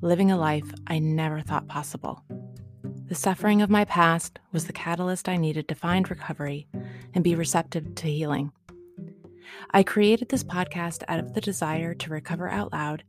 living 0.00 0.30
a 0.30 0.38
life 0.38 0.70
I 0.86 0.98
never 0.98 1.40
thought 1.40 1.68
possible. 1.68 2.24
The 3.06 3.14
suffering 3.14 3.62
of 3.62 3.70
my 3.70 3.84
past 3.84 4.38
was 4.52 4.66
the 4.66 4.72
catalyst 4.72 5.28
I 5.28 5.36
needed 5.36 5.68
to 5.68 5.74
find 5.74 6.08
recovery 6.08 6.68
and 7.14 7.24
be 7.24 7.34
receptive 7.34 7.94
to 7.94 8.06
healing. 8.06 8.52
I 9.70 9.82
created 9.82 10.28
this 10.28 10.44
podcast 10.44 11.02
out 11.08 11.18
of 11.18 11.34
the 11.34 11.40
desire 11.40 11.94
to 11.94 12.10
recover 12.10 12.48
out 12.48 12.72
loud 12.72 13.02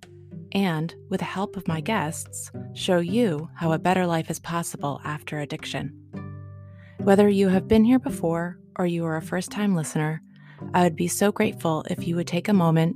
and, 0.51 0.95
with 1.09 1.19
the 1.19 1.25
help 1.25 1.57
of 1.57 1.67
my 1.67 1.81
guests, 1.81 2.51
show 2.73 2.99
you 2.99 3.49
how 3.55 3.71
a 3.71 3.79
better 3.79 4.07
life 4.07 4.29
is 4.29 4.39
possible 4.39 4.99
after 5.03 5.39
addiction. 5.39 5.93
Whether 6.97 7.29
you 7.29 7.49
have 7.49 7.67
been 7.67 7.83
here 7.83 7.99
before 7.99 8.57
or 8.77 8.85
you 8.85 9.05
are 9.05 9.17
a 9.17 9.21
first 9.21 9.51
time 9.51 9.75
listener, 9.75 10.21
I 10.73 10.83
would 10.83 10.95
be 10.95 11.07
so 11.07 11.31
grateful 11.31 11.85
if 11.89 12.07
you 12.07 12.15
would 12.15 12.27
take 12.27 12.47
a 12.47 12.53
moment 12.53 12.95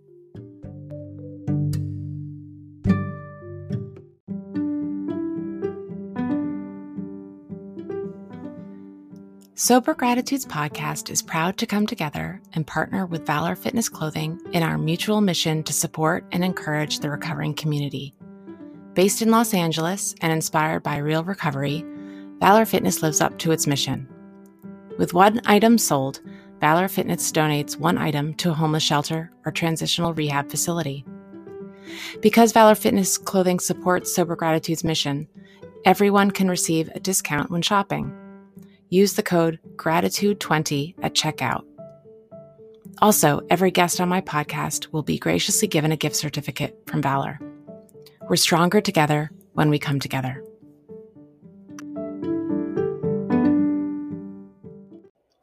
Sober 9.63 9.93
Gratitudes 9.93 10.43
podcast 10.43 11.11
is 11.11 11.21
proud 11.21 11.55
to 11.59 11.67
come 11.67 11.85
together 11.85 12.41
and 12.53 12.65
partner 12.65 13.05
with 13.05 13.27
Valor 13.27 13.55
Fitness 13.55 13.89
Clothing 13.89 14.41
in 14.53 14.63
our 14.63 14.75
mutual 14.75 15.21
mission 15.21 15.61
to 15.61 15.71
support 15.71 16.25
and 16.31 16.43
encourage 16.43 16.97
the 16.97 17.11
recovering 17.11 17.53
community. 17.53 18.15
Based 18.95 19.21
in 19.21 19.29
Los 19.29 19.53
Angeles 19.53 20.15
and 20.21 20.33
inspired 20.33 20.81
by 20.81 20.97
real 20.97 21.23
recovery, 21.23 21.85
Valor 22.39 22.65
Fitness 22.65 23.03
lives 23.03 23.21
up 23.21 23.37
to 23.37 23.51
its 23.51 23.67
mission. 23.67 24.09
With 24.97 25.13
one 25.13 25.39
item 25.45 25.77
sold, 25.77 26.21
Valor 26.59 26.87
Fitness 26.87 27.31
donates 27.31 27.77
one 27.77 27.99
item 27.99 28.33
to 28.37 28.49
a 28.49 28.55
homeless 28.55 28.81
shelter 28.81 29.31
or 29.45 29.51
transitional 29.51 30.15
rehab 30.15 30.49
facility. 30.49 31.05
Because 32.19 32.51
Valor 32.51 32.73
Fitness 32.73 33.15
clothing 33.15 33.59
supports 33.59 34.15
Sober 34.15 34.35
Gratitude's 34.35 34.83
mission, 34.83 35.27
everyone 35.85 36.31
can 36.31 36.49
receive 36.49 36.89
a 36.95 36.99
discount 36.99 37.51
when 37.51 37.61
shopping 37.61 38.17
use 38.91 39.13
the 39.13 39.23
code 39.23 39.57
GRATITUDE20 39.77 40.95
at 41.01 41.15
checkout. 41.15 41.63
Also, 43.01 43.41
every 43.49 43.71
guest 43.71 44.01
on 44.01 44.09
my 44.09 44.19
podcast 44.21 44.91
will 44.91 45.01
be 45.01 45.17
graciously 45.17 45.67
given 45.67 45.93
a 45.93 45.97
gift 45.97 46.15
certificate 46.15 46.77
from 46.85 47.01
Valor. 47.01 47.39
We're 48.29 48.35
stronger 48.35 48.81
together 48.81 49.31
when 49.53 49.69
we 49.69 49.79
come 49.79 49.99
together. 49.99 50.43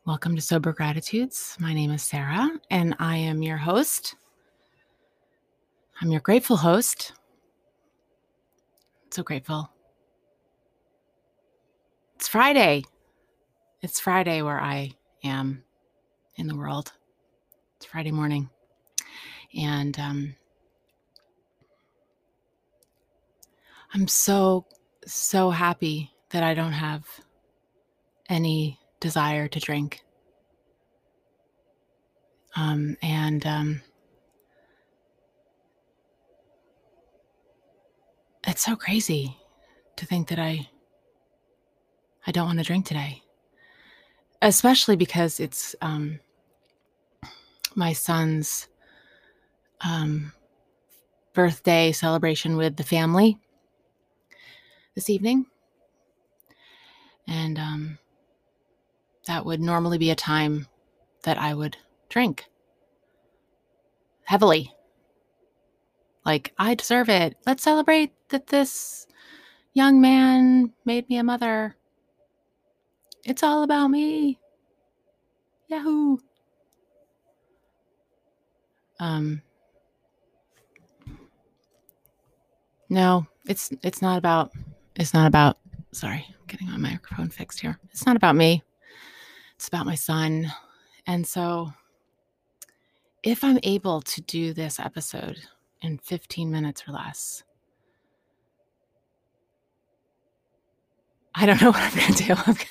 Welcome 0.05 0.37
to 0.37 0.43
Sober 0.43 0.75
Gratitudes. 0.75 1.57
My 1.59 1.73
name 1.73 1.91
is 1.91 2.03
Sarah, 2.03 2.51
and 2.71 2.95
I 2.99 3.17
am 3.17 3.43
your 3.43 3.57
host. 3.57 4.15
I'm 6.03 6.11
your 6.11 6.21
grateful 6.21 6.59
host. 6.59 7.13
So 9.11 9.23
grateful. 9.23 9.71
It's 12.17 12.29
Friday. 12.29 12.85
It's 13.81 14.01
Friday 14.01 14.43
where 14.43 14.61
I 14.61 14.91
am 15.23 15.63
in 16.35 16.49
the 16.49 16.57
world. 16.57 16.93
It's 17.77 17.87
Friday 17.87 18.11
morning. 18.11 18.51
And 19.57 19.97
um, 20.01 20.35
I'm 23.95 24.09
so, 24.09 24.67
so 25.07 25.51
happy 25.51 26.11
that 26.31 26.43
I 26.43 26.55
don't 26.55 26.73
have 26.73 27.07
any 28.29 28.81
desire 28.99 29.47
to 29.47 29.61
drink. 29.61 30.03
Um, 32.57 32.97
and 33.01 33.47
um, 33.47 33.83
it's 38.45 38.65
so 38.65 38.75
crazy 38.75 39.37
to 39.95 40.05
think 40.05 40.29
that 40.31 40.41
I 40.41 40.69
I 42.27 42.33
don't 42.33 42.47
want 42.47 42.59
to 42.59 42.65
drink 42.65 42.85
today 42.85 43.23
especially 44.43 44.97
because 44.97 45.41
it's 45.41 45.75
um, 45.81 46.21
my 47.75 47.93
son's 47.93 48.69
um, 49.81 50.33
birthday 51.33 51.93
celebration 51.93 52.57
with 52.57 52.77
the 52.77 52.83
family 52.85 53.39
this 54.95 55.11
evening. 55.11 55.47
And 57.27 57.59
um, 57.59 57.99
that 59.27 59.45
would 59.45 59.61
normally 59.61 59.99
be 59.99 60.11
a 60.11 60.17
time 60.17 60.67
that 61.23 61.39
I 61.39 61.55
would 61.55 61.77
drink 62.09 62.47
heavily. 64.25 64.73
Like, 66.25 66.53
I 66.59 66.75
deserve 66.75 67.09
it. 67.09 67.37
Let's 67.47 67.63
celebrate 67.63 68.13
that 68.31 68.49
this 68.49 69.07
young 69.73 70.01
man 70.01 70.73
made 70.85 71.09
me 71.09 71.17
a 71.19 71.25
mother. 71.25 71.77
It's 73.29 73.43
all 73.43 73.63
about 73.63 73.89
me. 73.89 74.39
Yahoo. 75.69 76.17
Um 78.99 79.43
No, 82.89 83.27
it's 83.47 83.71
it's 83.83 84.01
not 84.01 84.17
about 84.17 84.53
it's 84.97 85.13
not 85.13 85.27
about 85.27 85.59
sorry, 85.93 86.25
I'm 86.27 86.47
getting 86.47 86.71
my 86.71 86.79
microphone 86.79 87.29
fixed 87.29 87.61
here. 87.61 87.79
It's 87.91 88.07
not 88.07 88.17
about 88.17 88.35
me. 88.35 88.63
It's 89.57 89.69
about 89.69 89.85
my 89.85 89.95
son. 89.95 90.51
And 91.07 91.27
so 91.27 91.71
if 93.23 93.45
I'm 93.45 93.59
able 93.63 94.01
to 94.01 94.23
do 94.23 94.55
this 94.55 94.81
episode 94.81 95.37
in 95.83 95.99
15 95.99 96.51
minutes 96.51 96.83
or 96.89 96.93
less, 96.93 97.43
I 101.35 101.45
don't 101.45 101.61
know 101.61 101.71
what 101.73 101.83
I'm 101.83 101.95
going 101.95 102.15
to 102.15 102.25
do. 102.55 102.65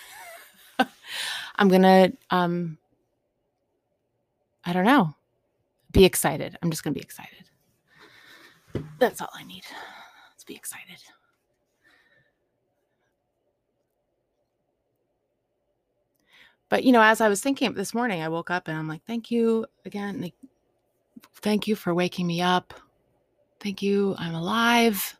I'm 1.56 1.70
to, 1.84 2.14
um, 2.30 2.78
I 4.66 4.74
don't 4.74 4.86
know, 4.86 5.14
be 5.92 6.06
excited. 6.06 6.58
I'm 6.62 6.70
just 6.70 6.84
to 6.94 7.00
be 7.00 7.04
excited. 7.04 7.50
That's 9.00 9.22
all 9.22 9.30
I 9.34 9.44
need. 9.44 9.64
Let's 10.32 10.44
be 10.44 10.56
excited. 10.56 11.02
But, 16.70 16.84
you 16.84 16.92
know, 16.92 17.02
as 17.02 17.22
I 17.22 17.30
was 17.30 17.42
thinking 17.42 17.74
this 17.74 17.94
morning, 17.94 18.22
I 18.22 18.30
woke 18.30 18.52
up 18.52 18.68
and 18.68 18.78
I'm 18.78 18.88
like, 18.88 19.04
thank 19.06 19.32
you 19.32 19.66
again. 19.86 20.22
Like, 20.22 20.34
thank 21.36 21.68
you 21.68 21.76
for 21.76 21.94
waking 21.94 22.28
me 22.28 22.42
up. 22.42 22.74
Thank 23.60 23.82
you. 23.82 24.16
I'm 24.18 24.36
alive. 24.36 25.18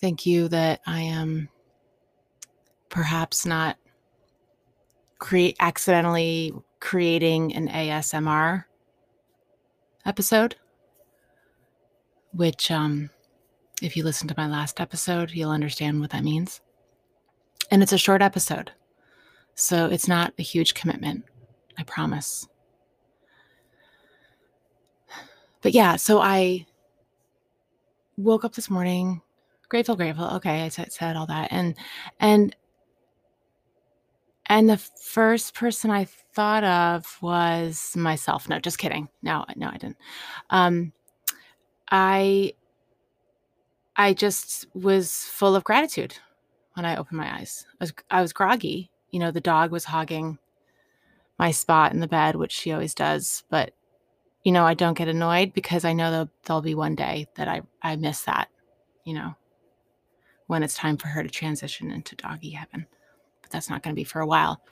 Thank 0.00 0.26
you 0.26 0.48
that 0.48 0.80
I 0.86 1.02
am 1.02 1.48
perhaps 2.92 3.44
not 3.44 3.76
create 5.18 5.56
accidentally 5.58 6.52
creating 6.78 7.54
an 7.56 7.68
ASMR 7.68 8.64
episode 10.06 10.54
which, 12.32 12.70
um, 12.70 13.10
if 13.80 13.96
you 13.96 14.04
listen 14.04 14.28
to 14.28 14.34
my 14.36 14.46
last 14.46 14.80
episode, 14.80 15.30
you'll 15.30 15.50
understand 15.50 16.00
what 16.00 16.10
that 16.10 16.24
means. 16.24 16.60
And 17.70 17.82
it's 17.82 17.92
a 17.92 17.98
short 17.98 18.22
episode, 18.22 18.72
so 19.54 19.86
it's 19.86 20.08
not 20.08 20.32
a 20.38 20.42
huge 20.42 20.74
commitment, 20.74 21.24
I 21.78 21.84
promise. 21.84 22.48
But 25.60 25.72
yeah, 25.72 25.96
so 25.96 26.20
I 26.20 26.66
woke 28.16 28.44
up 28.44 28.54
this 28.54 28.68
morning, 28.68 29.22
grateful, 29.68 29.96
grateful. 29.96 30.26
Okay, 30.36 30.62
I 30.62 30.68
said, 30.68 30.92
said 30.92 31.16
all 31.16 31.26
that, 31.26 31.48
and 31.50 31.74
and 32.20 32.54
and 34.52 34.68
the 34.68 34.76
first 34.76 35.54
person 35.54 35.90
I 35.90 36.04
thought 36.04 36.62
of 36.62 37.16
was 37.22 37.96
myself. 37.96 38.50
No, 38.50 38.58
just 38.58 38.76
kidding. 38.76 39.08
No, 39.22 39.46
no, 39.56 39.68
I 39.68 39.78
didn't. 39.78 39.96
Um, 40.50 40.92
I 41.90 42.52
I 43.96 44.12
just 44.12 44.66
was 44.74 45.24
full 45.24 45.56
of 45.56 45.64
gratitude 45.64 46.18
when 46.74 46.84
I 46.84 46.96
opened 46.96 47.16
my 47.16 47.34
eyes. 47.34 47.64
I 47.80 47.84
was 47.84 47.94
I 48.10 48.20
was 48.20 48.34
groggy. 48.34 48.90
You 49.10 49.20
know, 49.20 49.30
the 49.30 49.40
dog 49.40 49.70
was 49.70 49.86
hogging 49.86 50.38
my 51.38 51.50
spot 51.50 51.94
in 51.94 52.00
the 52.00 52.06
bed, 52.06 52.36
which 52.36 52.52
she 52.52 52.72
always 52.72 52.94
does. 52.94 53.44
But 53.48 53.72
you 54.42 54.52
know, 54.52 54.66
I 54.66 54.74
don't 54.74 54.98
get 54.98 55.08
annoyed 55.08 55.54
because 55.54 55.86
I 55.86 55.94
know 55.94 56.10
that 56.10 56.28
there'll 56.44 56.60
be 56.60 56.74
one 56.74 56.94
day 56.94 57.26
that 57.36 57.48
I 57.48 57.62
I 57.80 57.96
miss 57.96 58.20
that. 58.24 58.50
You 59.04 59.14
know, 59.14 59.34
when 60.46 60.62
it's 60.62 60.74
time 60.74 60.98
for 60.98 61.08
her 61.08 61.22
to 61.22 61.30
transition 61.30 61.90
into 61.90 62.16
doggy 62.16 62.50
heaven. 62.50 62.86
That's 63.52 63.70
not 63.70 63.82
going 63.82 63.94
to 63.94 64.00
be 64.00 64.04
for 64.04 64.20
a 64.20 64.26
while. 64.26 64.62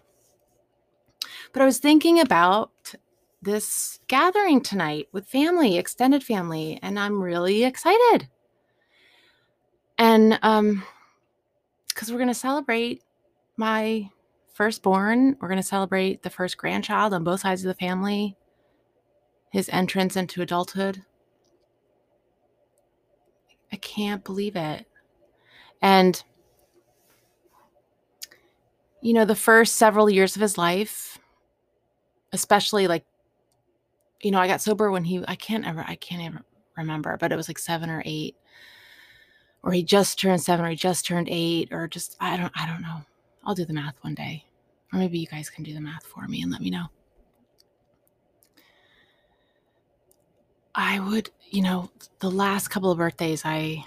But 1.53 1.63
I 1.63 1.67
was 1.67 1.79
thinking 1.79 2.21
about 2.21 2.95
this 3.43 4.01
gathering 4.09 4.61
tonight 4.61 5.09
with 5.13 5.29
family, 5.29 5.79
extended 5.79 6.23
family, 6.23 6.79
and 6.83 6.99
I'm 6.99 7.23
really 7.23 7.65
excited. 7.65 8.29
And 9.99 10.39
um 10.43 10.83
because 11.89 12.11
we're 12.11 12.19
going 12.19 12.29
to 12.29 12.35
celebrate 12.35 13.03
my 13.57 14.09
firstborn, 14.55 15.37
we're 15.41 15.49
going 15.49 15.61
to 15.61 15.67
celebrate 15.67 16.23
the 16.23 16.31
first 16.31 16.57
grandchild 16.57 17.13
on 17.13 17.25
both 17.25 17.41
sides 17.41 17.63
of 17.63 17.69
the 17.69 17.75
family, 17.75 18.37
his 19.51 19.69
entrance 19.69 20.17
into 20.17 20.41
adulthood. 20.41 21.03
I 23.73 23.77
can't 23.77 24.25
believe 24.25 24.57
it. 24.57 24.87
And 25.83 26.23
you 29.03 29.13
know, 29.15 29.25
the 29.25 29.35
first 29.35 29.77
several 29.77 30.11
years 30.11 30.37
of 30.37 30.43
his 30.43 30.59
life, 30.59 31.19
especially 32.33 32.87
like 32.87 33.05
you 34.23 34.31
know, 34.31 34.39
I 34.39 34.47
got 34.47 34.61
sober 34.61 34.91
when 34.91 35.05
he 35.05 35.25
I 35.27 35.35
can't 35.35 35.67
ever 35.67 35.85
I 35.87 35.95
can't 35.97 36.23
ever 36.23 36.45
remember, 36.77 37.17
but 37.19 37.33
it 37.33 37.37
was 37.37 37.49
like 37.49 37.59
7 37.59 37.89
or 37.89 38.03
8 38.05 38.37
or 39.63 39.73
he 39.73 39.83
just 39.83 40.19
turned 40.19 40.43
7 40.43 40.65
or 40.65 40.71
he 40.71 40.77
just 40.77 41.07
turned 41.07 41.29
8 41.31 41.73
or 41.73 41.89
just 41.89 42.17
I 42.21 42.37
don't 42.37 42.53
I 42.55 42.67
don't 42.67 42.83
know. 42.83 43.03
I'll 43.45 43.55
do 43.55 43.65
the 43.65 43.73
math 43.73 43.97
one 44.03 44.15
day. 44.15 44.45
Or 44.93 44.99
maybe 44.99 45.19
you 45.19 45.27
guys 45.27 45.49
can 45.49 45.65
do 45.65 45.73
the 45.73 45.81
math 45.81 46.05
for 46.05 46.27
me 46.27 46.43
and 46.43 46.51
let 46.51 46.61
me 46.61 46.71
know. 46.71 46.87
I 50.75 51.01
would, 51.01 51.31
you 51.51 51.63
know, 51.63 51.91
the 52.21 52.31
last 52.31 52.69
couple 52.69 52.91
of 52.91 52.99
birthdays 52.99 53.43
I 53.45 53.87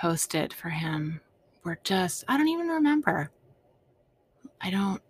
hosted 0.00 0.52
for 0.52 0.68
him 0.70 1.20
were 1.64 1.78
just 1.84 2.24
I 2.28 2.36
don't 2.36 2.48
even 2.48 2.68
remember. 2.68 3.30
I 4.64 4.70
don't 4.70 5.02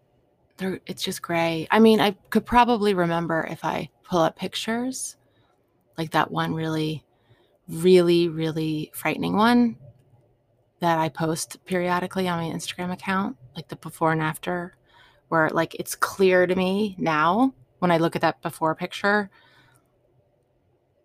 there 0.57 0.81
it's 0.87 1.03
just 1.03 1.23
gray. 1.23 1.69
I 1.71 1.79
mean, 1.79 2.01
I 2.01 2.13
could 2.31 2.45
probably 2.45 2.93
remember 2.93 3.47
if 3.49 3.65
I 3.65 3.89
pull 4.03 4.21
up 4.21 4.37
pictures, 4.37 5.17
like 5.97 6.11
that 6.11 6.31
one 6.31 6.55
really, 6.55 7.05
really, 7.69 8.29
really 8.29 8.91
frightening 8.95 9.37
one 9.37 9.77
that 10.81 10.99
I 10.99 11.09
post 11.09 11.65
periodically 11.65 12.29
on 12.29 12.39
my 12.39 12.55
Instagram 12.55 12.93
account, 12.93 13.37
like 13.57 13.69
the 13.69 13.77
before 13.77 14.13
and 14.13 14.21
after, 14.21 14.77
where 15.29 15.49
like 15.51 15.77
it's 15.77 15.95
clear 15.95 16.47
to 16.47 16.55
me 16.55 16.97
now 16.99 17.55
when 17.79 17.93
I 17.93 17.99
look 17.99 18.17
at 18.17 18.23
that 18.23 18.43
before 18.43 18.75
picture, 18.75 19.31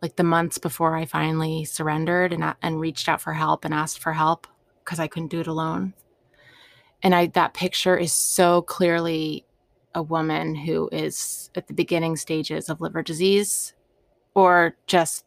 like 0.02 0.16
the 0.16 0.24
months 0.24 0.58
before 0.58 0.96
I 0.96 1.06
finally 1.06 1.66
surrendered 1.66 2.34
and 2.34 2.56
and 2.64 2.80
reached 2.80 3.08
out 3.08 3.22
for 3.22 3.34
help 3.34 3.64
and 3.64 3.76
asked 3.76 4.00
for 4.00 4.14
help 4.14 4.48
because 4.84 5.00
I 5.00 5.08
couldn't 5.08 5.30
do 5.30 5.40
it 5.40 5.48
alone. 5.48 5.94
And 7.02 7.16
I 7.16 7.28
that 7.28 7.54
picture 7.54 7.98
is 7.98 8.14
so 8.14 8.62
clearly 8.64 9.46
a 9.96 10.04
woman 10.04 10.56
who 10.56 10.90
is 10.92 11.50
at 11.56 11.68
the 11.68 11.74
beginning 11.74 12.16
stages 12.16 12.70
of 12.70 12.82
liver 12.82 13.02
disease 13.02 13.74
or 14.36 14.76
just 14.88 15.26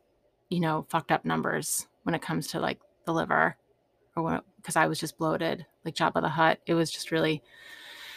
you 0.51 0.61
know 0.61 0.87
fucked 0.89 1.11
up 1.11 1.25
numbers 1.25 1.87
when 2.05 2.15
it 2.15 2.23
comes 2.23 2.47
to 2.49 2.61
like 2.61 2.79
the 3.05 3.13
liver 3.13 3.57
or 4.17 4.41
because 4.57 4.77
I 4.77 4.87
was 4.87 5.01
just 5.01 5.19
bloated 5.19 5.67
like 5.85 5.95
Jabba 5.95 6.21
the 6.21 6.29
Hutt. 6.29 6.61
It 6.67 6.75
was 6.75 6.91
just 6.91 7.11
really 7.11 7.43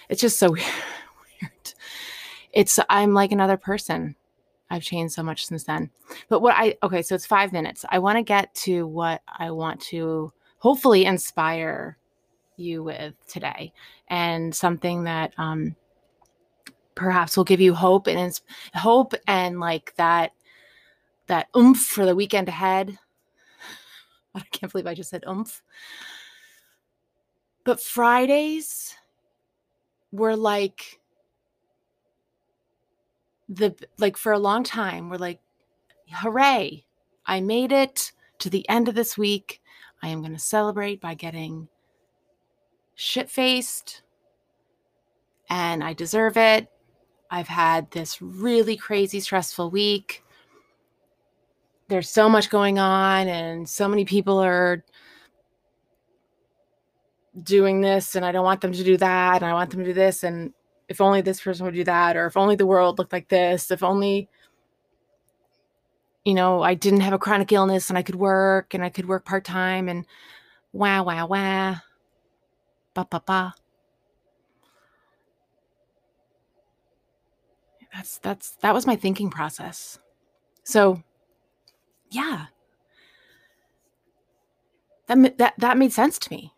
it's 0.09 0.21
just 0.21 0.37
so 0.37 0.51
weird. 0.51 1.73
It's 2.51 2.79
I'm 2.89 3.13
like 3.13 3.31
another 3.31 3.57
person. 3.57 4.15
I've 4.69 4.83
changed 4.83 5.13
so 5.13 5.23
much 5.23 5.45
since 5.45 5.63
then. 5.63 5.91
But 6.27 6.41
what 6.41 6.55
I 6.57 6.75
okay, 6.83 7.01
so 7.01 7.15
it's 7.15 7.25
5 7.25 7.53
minutes. 7.53 7.85
I 7.89 7.99
want 7.99 8.17
to 8.17 8.23
get 8.23 8.53
to 8.55 8.85
what 8.87 9.21
I 9.27 9.51
want 9.51 9.79
to 9.81 10.31
hopefully 10.57 11.05
inspire 11.05 11.97
you 12.57 12.83
with 12.83 13.13
today 13.27 13.73
and 14.07 14.53
something 14.53 15.03
that 15.05 15.33
um 15.37 15.75
perhaps 16.95 17.35
will 17.35 17.43
give 17.43 17.61
you 17.61 17.73
hope 17.73 18.07
and 18.07 18.17
ins- 18.17 18.41
hope 18.73 19.13
and 19.27 19.59
like 19.59 19.93
that 19.97 20.31
that 21.27 21.47
oomph 21.57 21.79
for 21.79 22.05
the 22.05 22.15
weekend 22.15 22.47
ahead. 22.47 22.97
I 24.35 24.41
can't 24.51 24.71
believe 24.71 24.87
I 24.87 24.93
just 24.93 25.09
said 25.09 25.23
oomph. 25.27 25.61
But 27.63 27.81
Fridays 27.81 28.95
were 30.11 30.35
like 30.35 30.99
the 33.49 33.75
like 33.97 34.17
for 34.17 34.31
a 34.31 34.39
long 34.39 34.63
time 34.63 35.09
we're 35.09 35.17
like 35.17 35.39
hooray 36.11 36.83
i 37.27 37.39
made 37.39 37.71
it 37.71 38.11
to 38.39 38.49
the 38.49 38.67
end 38.69 38.87
of 38.87 38.95
this 38.95 39.17
week 39.17 39.61
i 40.01 40.07
am 40.07 40.21
going 40.21 40.33
to 40.33 40.39
celebrate 40.39 40.99
by 40.99 41.13
getting 41.13 41.67
shit 42.95 43.29
faced 43.29 44.01
and 45.49 45.83
i 45.83 45.93
deserve 45.93 46.37
it 46.37 46.69
I've 47.35 47.47
had 47.47 47.91
this 47.91 48.21
really 48.21 48.77
crazy, 48.77 49.19
stressful 49.19 49.69
week. 49.69 50.23
There's 51.87 52.09
so 52.09 52.29
much 52.29 52.49
going 52.49 52.79
on, 52.79 53.27
and 53.27 53.67
so 53.67 53.87
many 53.87 54.05
people 54.05 54.39
are 54.39 54.83
doing 57.43 57.81
this, 57.81 58.15
and 58.15 58.25
I 58.25 58.31
don't 58.31 58.45
want 58.45 58.61
them 58.61 58.71
to 58.71 58.83
do 58.83 58.97
that, 58.97 59.41
and 59.41 59.45
I 59.45 59.53
want 59.53 59.69
them 59.69 59.81
to 59.81 59.85
do 59.85 59.93
this. 59.93 60.23
And 60.23 60.53
if 60.87 61.01
only 61.01 61.21
this 61.21 61.41
person 61.41 61.65
would 61.65 61.75
do 61.75 61.83
that, 61.83 62.15
or 62.15 62.25
if 62.25 62.37
only 62.37 62.55
the 62.55 62.65
world 62.65 62.97
looked 62.97 63.13
like 63.13 63.27
this, 63.27 63.69
if 63.71 63.83
only, 63.83 64.29
you 66.23 66.33
know, 66.33 66.63
I 66.63 66.73
didn't 66.73 67.01
have 67.01 67.13
a 67.13 67.19
chronic 67.19 67.51
illness 67.51 67.89
and 67.89 67.97
I 67.97 68.03
could 68.03 68.15
work 68.15 68.73
and 68.73 68.83
I 68.83 68.89
could 68.89 69.07
work 69.07 69.25
part 69.25 69.43
time, 69.43 69.89
and 69.89 70.05
wow, 70.73 71.03
wow, 71.03 71.27
wow, 71.27 71.75
ba, 72.95 73.05
ba, 73.09 73.21
ba. 73.25 73.55
that's 77.95 78.17
that's 78.17 78.51
that 78.57 78.73
was 78.73 78.85
my 78.85 78.95
thinking 78.95 79.29
process. 79.29 79.97
So 80.63 81.01
yeah. 82.11 82.47
That 85.07 85.37
that 85.37 85.53
that 85.57 85.77
made 85.77 85.93
sense 85.93 86.19
to 86.19 86.31
me. 86.31 86.51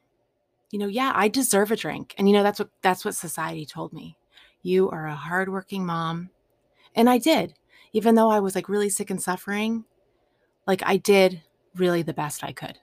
You 0.71 0.79
know 0.79 0.87
yeah 0.87 1.11
i 1.15 1.27
deserve 1.27 1.71
a 1.71 1.75
drink. 1.75 2.15
And 2.17 2.27
you 2.27 2.33
know 2.33 2.43
that's 2.43 2.59
what 2.59 2.69
that's 2.81 3.05
what 3.05 3.15
society 3.15 3.65
told 3.65 3.93
me. 3.93 4.17
You 4.63 4.89
are 4.89 5.05
a 5.05 5.15
hardworking 5.15 5.85
mom. 5.85 6.31
And 6.95 7.09
i 7.09 7.19
did. 7.19 7.53
Even 7.93 8.15
though 8.15 8.29
i 8.29 8.39
was 8.39 8.55
like 8.55 8.67
really 8.67 8.89
sick 8.89 9.11
and 9.11 9.21
suffering 9.21 9.85
like 10.65 10.81
i 10.85 10.97
did 10.97 11.41
really 11.75 12.01
the 12.01 12.13
best 12.13 12.43
i 12.43 12.51
could. 12.51 12.79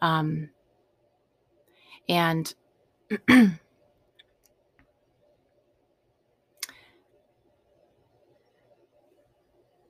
Um 0.00 0.50
and 2.08 2.54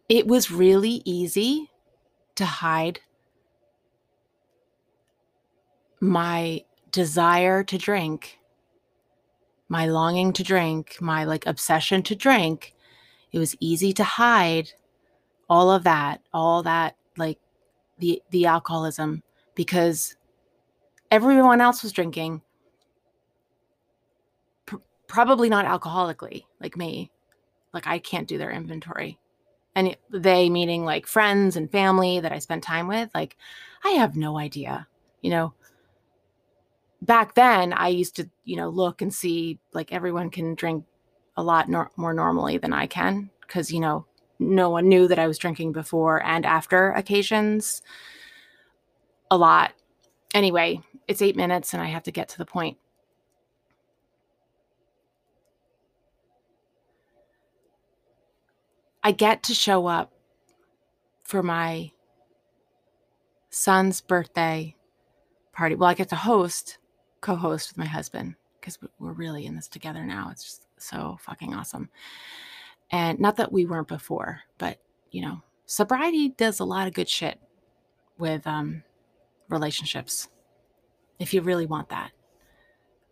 it 0.08 0.26
was 0.26 0.50
really 0.50 1.02
easy 1.04 1.70
to 2.34 2.44
hide 2.44 3.00
my 6.00 6.64
desire 6.90 7.62
to 7.64 7.78
drink, 7.78 8.38
my 9.68 9.86
longing 9.86 10.32
to 10.34 10.42
drink, 10.42 10.96
my 11.00 11.24
like 11.24 11.46
obsession 11.46 12.02
to 12.02 12.14
drink. 12.14 12.74
It 13.30 13.38
was 13.38 13.56
easy 13.60 13.92
to 13.94 14.04
hide 14.04 14.72
all 15.48 15.70
of 15.70 15.84
that, 15.84 16.20
all 16.32 16.62
that 16.64 16.96
like 17.16 17.38
the 17.98 18.22
the 18.30 18.46
alcoholism 18.46 19.22
because 19.54 20.16
everyone 21.12 21.60
else 21.62 21.84
was 21.84 21.92
drinking 21.92 22.42
pr- 24.66 24.76
probably 25.06 25.48
not 25.48 25.64
alcoholically 25.66 26.44
like 26.60 26.76
me 26.76 27.10
like 27.74 27.86
i 27.86 27.98
can't 27.98 28.28
do 28.28 28.38
their 28.38 28.52
inventory 28.52 29.18
And 29.76 29.96
they 30.10 30.50
meaning 30.50 30.84
like 30.86 31.06
friends 31.08 31.56
and 31.56 31.70
family 31.72 32.20
that 32.20 32.32
I 32.32 32.40
spent 32.40 32.64
time 32.64 32.88
with, 32.88 33.10
like 33.14 33.36
I 33.84 33.90
have 34.00 34.16
no 34.16 34.38
idea. 34.38 34.88
You 35.22 35.30
know, 35.30 35.54
back 37.00 37.34
then 37.34 37.72
I 37.72 37.88
used 37.88 38.16
to, 38.16 38.30
you 38.44 38.56
know, 38.56 38.68
look 38.68 39.02
and 39.02 39.12
see 39.12 39.58
like 39.72 39.92
everyone 39.92 40.30
can 40.30 40.54
drink 40.54 40.84
a 41.36 41.42
lot 41.42 41.68
nor- 41.68 41.90
more 41.96 42.14
normally 42.14 42.58
than 42.58 42.72
I 42.72 42.86
can 42.86 43.30
because, 43.42 43.72
you 43.72 43.80
know, 43.80 44.06
no 44.38 44.70
one 44.70 44.88
knew 44.88 45.08
that 45.08 45.18
I 45.18 45.26
was 45.28 45.38
drinking 45.38 45.72
before 45.72 46.22
and 46.24 46.44
after 46.46 46.92
occasions 46.92 47.82
a 49.30 49.36
lot. 49.36 49.72
Anyway, 50.34 50.80
it's 51.08 51.22
eight 51.22 51.36
minutes 51.36 51.72
and 51.72 51.82
I 51.82 51.86
have 51.86 52.02
to 52.04 52.12
get 52.12 52.28
to 52.30 52.38
the 52.38 52.46
point. 52.46 52.78
I 59.02 59.12
get 59.12 59.42
to 59.44 59.54
show 59.54 59.86
up 59.86 60.12
for 61.24 61.42
my 61.42 61.90
son's 63.50 64.00
birthday 64.00 64.76
party. 65.52 65.74
Well, 65.74 65.88
I 65.88 65.94
get 65.94 66.08
to 66.10 66.16
host 66.16 66.78
co-host 67.20 67.70
with 67.70 67.78
my 67.78 67.86
husband 67.86 68.34
because 68.60 68.78
we're 68.98 69.12
really 69.12 69.46
in 69.46 69.56
this 69.56 69.68
together 69.68 70.04
now. 70.04 70.28
It's 70.30 70.44
just 70.44 70.66
so 70.78 71.18
fucking 71.20 71.54
awesome. 71.54 71.88
And 72.90 73.18
not 73.18 73.36
that 73.36 73.52
we 73.52 73.64
weren't 73.64 73.88
before, 73.88 74.40
but 74.58 74.78
you 75.10 75.22
know, 75.22 75.42
sobriety 75.66 76.30
does 76.30 76.60
a 76.60 76.64
lot 76.64 76.86
of 76.86 76.94
good 76.94 77.08
shit 77.08 77.38
with 78.18 78.46
um, 78.46 78.82
relationships. 79.48 80.28
If 81.22 81.32
you 81.32 81.40
really 81.40 81.66
want 81.66 81.88
that, 81.90 82.10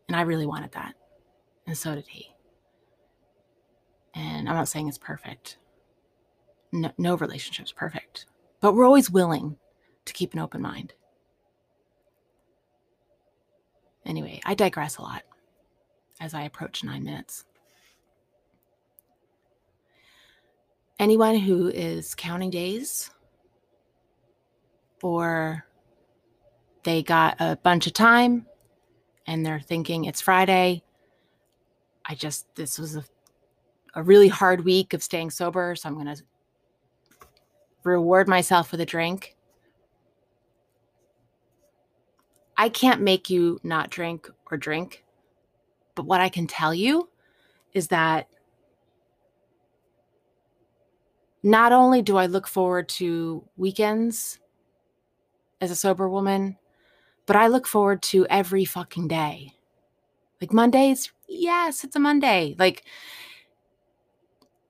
and 0.08 0.16
I 0.16 0.22
really 0.22 0.44
wanted 0.44 0.72
that, 0.72 0.96
and 1.68 1.78
so 1.78 1.94
did 1.94 2.08
he. 2.08 2.26
And 4.14 4.48
I'm 4.48 4.56
not 4.56 4.66
saying 4.66 4.88
it's 4.88 4.98
perfect. 4.98 5.58
No, 6.72 6.90
no 6.98 7.16
relationship's 7.16 7.70
perfect, 7.70 8.26
but 8.60 8.74
we're 8.74 8.84
always 8.84 9.12
willing 9.12 9.56
to 10.06 10.12
keep 10.12 10.32
an 10.34 10.40
open 10.40 10.60
mind. 10.60 10.92
Anyway, 14.04 14.40
I 14.44 14.54
digress 14.54 14.96
a 14.96 15.02
lot 15.02 15.22
as 16.20 16.34
I 16.34 16.42
approach 16.42 16.82
nine 16.82 17.04
minutes. 17.04 17.44
Anyone 20.98 21.36
who 21.36 21.68
is 21.68 22.16
counting 22.16 22.50
days 22.50 23.12
or 25.00 25.64
they 26.82 27.02
got 27.02 27.36
a 27.40 27.56
bunch 27.56 27.86
of 27.86 27.92
time 27.92 28.46
and 29.26 29.44
they're 29.44 29.60
thinking 29.60 30.04
it's 30.04 30.20
Friday. 30.20 30.82
I 32.06 32.14
just, 32.14 32.54
this 32.54 32.78
was 32.78 32.96
a, 32.96 33.04
a 33.94 34.02
really 34.02 34.28
hard 34.28 34.64
week 34.64 34.94
of 34.94 35.02
staying 35.02 35.30
sober. 35.30 35.74
So 35.76 35.88
I'm 35.88 35.94
going 35.94 36.14
to 36.14 36.22
reward 37.82 38.28
myself 38.28 38.72
with 38.72 38.80
a 38.80 38.86
drink. 38.86 39.36
I 42.56 42.68
can't 42.68 43.00
make 43.00 43.30
you 43.30 43.58
not 43.62 43.90
drink 43.90 44.28
or 44.50 44.56
drink. 44.56 45.04
But 45.94 46.06
what 46.06 46.20
I 46.20 46.28
can 46.28 46.46
tell 46.46 46.74
you 46.74 47.08
is 47.72 47.88
that 47.88 48.26
not 51.42 51.72
only 51.72 52.02
do 52.02 52.16
I 52.16 52.26
look 52.26 52.46
forward 52.46 52.88
to 52.90 53.44
weekends 53.56 54.38
as 55.60 55.70
a 55.70 55.76
sober 55.76 56.08
woman, 56.08 56.56
but 57.30 57.36
I 57.36 57.46
look 57.46 57.68
forward 57.68 58.02
to 58.02 58.26
every 58.26 58.64
fucking 58.64 59.06
day. 59.06 59.52
Like 60.40 60.52
Mondays, 60.52 61.12
yes, 61.28 61.84
it's 61.84 61.94
a 61.94 62.00
Monday. 62.00 62.56
Like 62.58 62.82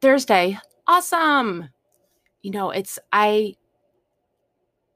Thursday, 0.03 0.59
awesome. 0.87 1.71
You 2.43 2.51
know, 2.51 2.69
it's 2.71 2.99
I 3.15 3.55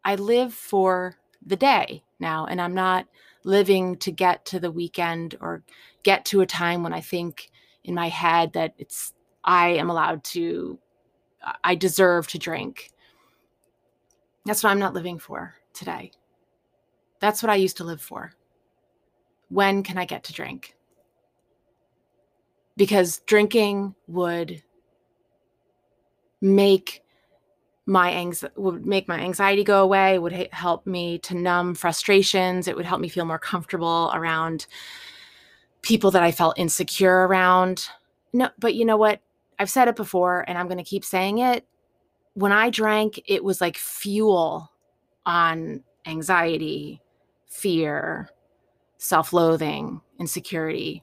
I 0.04 0.16
live 0.16 0.52
for 0.52 1.16
the 1.46 1.56
day 1.56 2.02
now 2.20 2.46
and 2.46 2.60
i'm 2.60 2.74
not 2.74 3.06
living 3.44 3.96
to 3.96 4.10
get 4.10 4.44
to 4.46 4.58
the 4.58 4.70
weekend 4.70 5.36
or 5.40 5.62
get 6.02 6.24
to 6.24 6.40
a 6.40 6.46
time 6.46 6.82
when 6.82 6.94
i 6.94 7.00
think 7.00 7.50
in 7.84 7.94
my 7.94 8.08
head 8.08 8.52
that 8.54 8.72
it's 8.78 9.12
i 9.44 9.68
am 9.68 9.90
allowed 9.90 10.24
to 10.24 10.78
i 11.62 11.74
deserve 11.74 12.26
to 12.26 12.38
drink 12.38 12.90
that's 14.46 14.62
what 14.62 14.70
i'm 14.70 14.78
not 14.78 14.94
living 14.94 15.18
for 15.18 15.54
today 15.74 16.10
that's 17.24 17.42
what 17.42 17.50
i 17.50 17.56
used 17.56 17.78
to 17.78 17.84
live 17.84 18.00
for. 18.00 18.32
When 19.48 19.82
can 19.82 19.98
i 19.98 20.04
get 20.04 20.24
to 20.24 20.32
drink? 20.32 20.76
Because 22.76 23.18
drinking 23.26 23.94
would 24.08 24.62
make 26.40 27.02
my 27.86 28.12
anxiety 28.12 28.54
would 28.56 28.86
make 28.86 29.08
my 29.08 29.18
anxiety 29.18 29.62
go 29.64 29.82
away 29.82 30.18
would 30.18 30.32
help 30.52 30.86
me 30.86 31.18
to 31.18 31.34
numb 31.34 31.74
frustrations 31.74 32.66
it 32.66 32.76
would 32.76 32.86
help 32.86 33.00
me 33.00 33.08
feel 33.08 33.24
more 33.26 33.38
comfortable 33.38 34.10
around 34.14 34.66
people 35.82 36.10
that 36.10 36.22
i 36.22 36.30
felt 36.32 36.58
insecure 36.58 37.26
around. 37.26 37.88
No 38.32 38.48
but 38.58 38.74
you 38.74 38.84
know 38.84 38.96
what? 38.96 39.20
I've 39.58 39.70
said 39.70 39.88
it 39.88 39.96
before 39.96 40.44
and 40.48 40.58
i'm 40.58 40.66
going 40.66 40.78
to 40.78 40.84
keep 40.84 41.04
saying 41.04 41.38
it. 41.38 41.66
When 42.34 42.52
i 42.52 42.70
drank 42.70 43.20
it 43.26 43.44
was 43.44 43.60
like 43.60 43.76
fuel 43.76 44.70
on 45.26 45.82
anxiety 46.06 47.00
fear 47.54 48.28
self-loathing 48.98 50.00
insecurity 50.18 51.02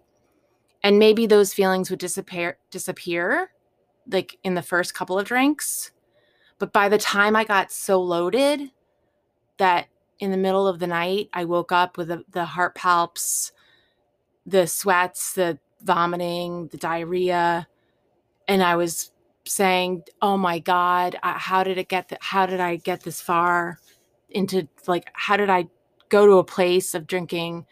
and 0.84 1.00
maybe 1.00 1.26
those 1.26 1.54
feelings 1.54 1.90
would 1.90 2.00
disappear 2.00 2.58
disappear 2.72 3.52
like 4.12 4.38
in 4.44 4.56
the 4.56 4.62
first 4.62 4.94
couple 4.94 5.18
of 5.18 5.28
drinks 5.28 5.92
but 6.62 6.72
by 6.72 6.90
the 6.90 6.98
time 7.00 7.36
I 7.36 7.44
got 7.44 7.72
so 7.72 8.00
loaded 8.00 8.70
that 9.58 9.88
in 10.20 10.30
the 10.30 10.38
middle 10.38 10.68
of 10.68 10.78
the 10.78 10.86
night, 10.86 11.28
I 11.34 11.46
woke 11.46 11.72
up 11.72 11.98
with 11.98 12.10
the, 12.10 12.24
the 12.30 12.46
heart 12.46 12.76
palps, 12.76 13.52
the 14.46 14.68
sweats, 14.68 15.34
the 15.34 15.58
vomiting, 15.82 16.68
the 16.68 16.78
diarrhea. 16.78 17.68
And 18.48 18.62
I 18.62 18.76
was 18.76 19.12
saying, 19.44 20.04
"Oh 20.22 20.38
my 20.38 20.60
God, 20.60 21.16
uh, 21.24 21.34
how 21.34 21.64
did 21.64 21.80
it 21.80 21.90
get? 21.90 22.10
Th- 22.10 22.22
how 22.22 22.46
did 22.46 22.60
I 22.60 22.76
get 22.76 23.02
this 23.02 23.22
far 23.22 23.80
into 24.30 24.68
like? 24.86 25.10
How 25.14 25.38
did 25.38 25.50
I 25.50 25.66
go 26.12 26.28
to 26.28 26.34
a 26.34 26.44
place 26.44 26.94
of 26.94 27.08
drinking 27.08 27.66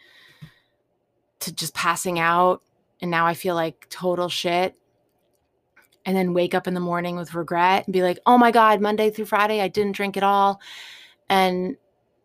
to 1.40 1.54
just 1.54 1.74
passing 1.74 2.18
out? 2.18 2.62
And 3.00 3.10
now 3.10 3.26
I 3.26 3.34
feel 3.34 3.54
like 3.54 3.88
total 3.90 4.28
shit 4.28 4.76
and 6.06 6.16
then 6.16 6.34
wake 6.34 6.54
up 6.54 6.66
in 6.66 6.74
the 6.74 6.80
morning 6.80 7.16
with 7.16 7.34
regret 7.34 7.86
and 7.86 7.92
be 7.92 8.02
like, 8.02 8.18
"Oh 8.26 8.38
my 8.38 8.50
god, 8.50 8.80
Monday 8.80 9.10
through 9.10 9.26
Friday 9.26 9.60
I 9.60 9.68
didn't 9.68 9.92
drink 9.92 10.16
at 10.16 10.24
all." 10.24 10.60
And 11.28 11.76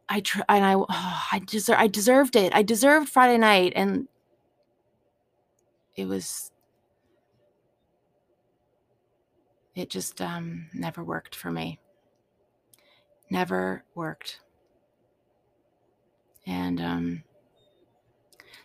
I 0.09 0.21
tr- 0.21 0.41
and 0.49 0.65
I 0.65 0.75
oh, 0.75 0.85
I 0.89 1.41
deserve 1.45 1.77
I 1.79 1.87
deserved 1.87 2.35
it. 2.35 2.53
I 2.55 2.63
deserved 2.63 3.09
Friday 3.09 3.37
night 3.37 3.73
and 3.75 4.07
it 5.95 6.07
was 6.07 6.51
it 9.75 9.89
just 9.89 10.21
um 10.21 10.67
never 10.73 11.03
worked 11.03 11.35
for 11.35 11.51
me. 11.51 11.79
Never 13.29 13.83
worked. 13.95 14.39
And 16.47 16.81
um 16.81 17.23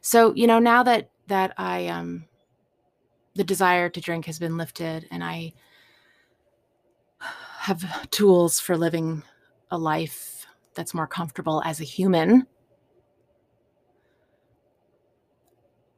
so, 0.01 0.35
you 0.35 0.47
know, 0.47 0.59
now 0.59 0.83
that 0.83 1.11
that 1.27 1.55
I 1.59 1.89
um 1.89 2.25
the 3.35 3.45
desire 3.45 3.89
to 3.89 4.01
drink 4.01 4.27
has 4.27 4.39
been 4.39 4.57
lifted 4.57 5.07
and 5.11 5.23
I 5.23 5.53
have 7.59 8.11
tools 8.11 8.59
for 8.59 8.77
living 8.77 9.23
a 9.71 9.79
life 9.79 10.47
that's 10.75 10.95
more 10.95 11.07
comfortable 11.07 11.63
as 11.65 11.81
a 11.81 11.85
human. 11.85 12.47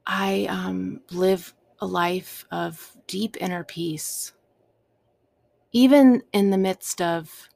I 0.06 0.46
um, 0.50 1.00
live 1.10 1.54
a 1.80 1.86
life 1.86 2.44
of 2.50 2.96
deep 3.06 3.36
inner 3.40 3.62
peace, 3.64 4.32
even 5.70 6.22
in 6.32 6.50
the 6.50 6.58
midst 6.58 7.00
of 7.00 7.48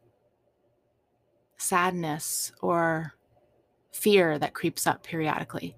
sadness 1.56 2.52
or 2.62 3.15
fear 3.96 4.38
that 4.38 4.54
creeps 4.54 4.86
up 4.86 5.02
periodically. 5.02 5.76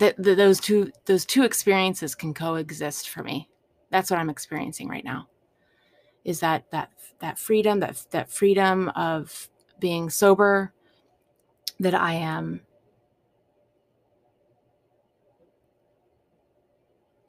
that 0.00 0.16
those 0.16 0.58
two 0.58 0.90
those 1.04 1.26
two 1.26 1.44
experiences 1.44 2.14
can 2.14 2.32
coexist 2.32 3.10
for 3.10 3.22
me 3.22 3.48
that's 3.90 4.10
what 4.10 4.18
i'm 4.18 4.30
experiencing 4.30 4.88
right 4.88 5.04
now 5.04 5.28
is 6.24 6.40
that 6.40 6.64
that 6.70 6.90
that 7.20 7.38
freedom 7.38 7.80
that 7.80 8.04
that 8.10 8.30
freedom 8.30 8.88
of 8.90 9.48
being 9.78 10.08
sober 10.08 10.72
that 11.78 11.94
i 11.94 12.14
am 12.14 12.62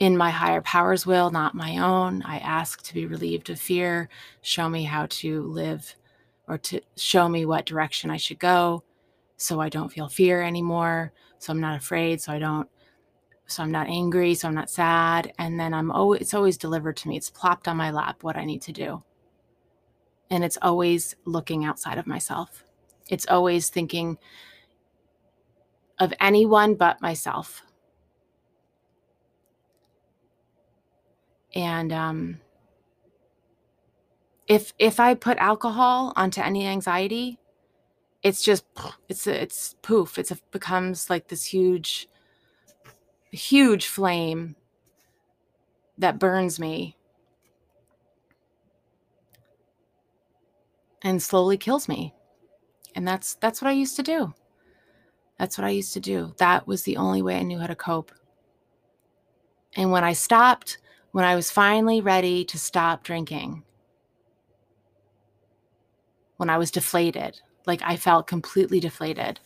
in 0.02 0.18
my 0.18 0.30
higher 0.30 0.62
power's 0.62 1.06
will 1.06 1.30
not 1.30 1.56
my 1.56 1.78
own 1.78 2.22
i 2.24 2.38
ask 2.40 2.82
to 2.84 2.94
be 2.94 3.06
relieved 3.06 3.50
of 3.50 3.60
fear 3.60 4.10
show 4.42 4.68
me 4.68 4.84
how 4.84 5.06
to 5.08 5.44
live 5.44 5.96
or 6.48 6.58
to 6.58 6.82
show 6.98 7.30
me 7.30 7.46
what 7.46 7.66
direction 7.66 8.10
i 8.10 8.18
should 8.18 8.40
go 8.40 8.84
so 9.38 9.60
i 9.60 9.70
don't 9.70 9.94
feel 9.94 10.10
fear 10.10 10.42
anymore 10.42 11.14
so 11.42 11.52
I'm 11.52 11.60
not 11.60 11.76
afraid, 11.76 12.22
so 12.22 12.32
I 12.32 12.40
don't 12.40 12.70
so 13.48 13.64
I'm 13.64 13.72
not 13.72 13.88
angry, 13.88 14.36
so 14.36 14.48
I'm 14.48 14.54
not 14.54 14.70
sad, 14.70 15.34
and 15.40 15.60
then 15.60 15.74
I'm 15.74 15.92
oh 15.92 16.14
it's 16.14 16.36
always 16.36 16.56
delivered 16.56 16.96
to 16.98 17.08
me. 17.10 17.18
It's 17.18 17.32
plopped 17.32 17.68
on 17.68 17.78
my 17.78 17.90
lap 17.90 18.24
what 18.24 18.38
I 18.38 18.46
need 18.46 18.62
to 18.64 18.72
do. 18.72 19.04
And 20.30 20.44
it's 20.44 20.60
always 20.62 21.16
looking 21.26 21.66
outside 21.66 21.98
of 21.98 22.06
myself. 22.06 22.64
It's 23.10 23.26
always 23.28 23.70
thinking 23.70 24.20
of 26.00 26.14
anyone 26.20 26.76
but 26.76 27.02
myself. 27.02 27.64
And 31.56 31.92
um 31.92 32.40
if 34.48 34.74
if 34.80 35.00
I 35.00 35.14
put 35.14 35.38
alcohol 35.38 36.14
onto 36.16 36.42
any 36.42 36.68
anxiety, 36.68 37.40
it's 38.24 38.42
just 38.42 38.66
it's 39.10 39.28
it's 39.28 39.76
poof. 39.82 40.18
It's, 40.18 40.32
it 40.32 40.42
becomes 40.52 41.10
like 41.10 41.28
this 41.30 41.46
huge 41.46 42.08
huge 43.32 43.88
flame 43.88 44.56
that 45.98 46.20
burns 46.20 46.60
me 46.60 46.98
and 51.02 51.22
slowly 51.22 51.58
kills 51.58 51.88
me. 51.88 52.14
And 52.96 53.08
that's 53.08 53.36
that's 53.36 53.62
what 53.62 53.70
I 53.70 53.74
used 53.74 53.96
to 53.96 54.04
do. 54.04 54.34
That's 55.40 55.58
what 55.58 55.66
I 55.66 55.72
used 55.72 55.94
to 55.94 56.00
do. 56.00 56.34
That 56.38 56.68
was 56.68 56.84
the 56.84 56.98
only 56.98 57.22
way 57.22 57.38
I 57.38 57.44
knew 57.44 57.58
how 57.60 57.68
to 57.68 57.76
cope. 57.76 58.12
And 59.76 59.92
when 59.92 60.04
I 60.04 60.14
stopped, 60.14 60.78
when 61.12 61.26
I 61.26 61.36
was 61.36 61.52
finally 61.52 62.02
ready 62.02 62.46
to 62.46 62.58
stop 62.58 63.04
drinking, 63.04 63.64
when 66.38 66.50
I 66.50 66.58
was 66.58 66.72
deflated, 66.72 67.40
like 67.66 67.82
I 67.84 67.98
felt 67.98 68.28
completely 68.28 68.80
deflated. 68.80 69.40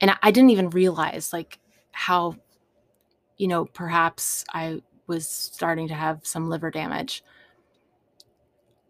And 0.00 0.16
I 0.22 0.30
didn't 0.30 0.50
even 0.50 0.70
realize 0.70 1.32
like 1.32 1.58
how 1.92 2.36
you 3.42 3.48
know, 3.48 3.64
perhaps 3.64 4.44
I 4.54 4.82
was 5.08 5.28
starting 5.28 5.88
to 5.88 5.94
have 5.94 6.20
some 6.22 6.48
liver 6.48 6.70
damage. 6.70 7.24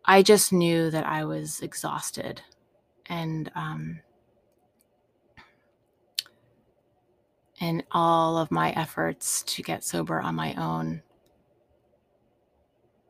I 0.05 0.23
just 0.23 0.53
knew 0.53 0.91
that 0.91 1.07
I 1.07 1.25
was 1.25 1.61
exhausted 1.61 2.43
and 3.07 3.51
um, 3.55 4.01
and 7.61 7.83
all 7.93 8.37
of 8.37 8.51
my 8.51 8.73
efforts 8.73 9.43
to 9.45 9.63
get 9.63 9.85
sober 9.85 10.21
on 10.21 10.35
my 10.35 10.53
own 10.55 11.03